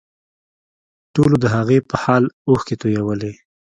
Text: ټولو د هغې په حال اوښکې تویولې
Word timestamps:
ټولو 1.13 1.35
د 1.43 1.45
هغې 1.55 1.79
په 1.89 1.95
حال 2.03 2.23
اوښکې 2.49 2.75
تویولې 2.81 3.31